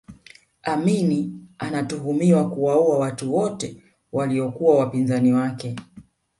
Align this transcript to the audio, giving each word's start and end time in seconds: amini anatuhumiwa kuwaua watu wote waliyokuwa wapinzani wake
amini 0.63 1.33
anatuhumiwa 1.57 2.49
kuwaua 2.49 2.99
watu 2.99 3.35
wote 3.35 3.83
waliyokuwa 4.11 4.75
wapinzani 4.77 5.33
wake 5.33 5.75